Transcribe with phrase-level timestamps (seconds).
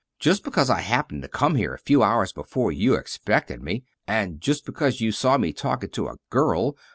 [0.17, 4.41] "Just because I happened to come here a few hours before you expected me, and
[4.41, 6.75] just because you saw me talking to a girl!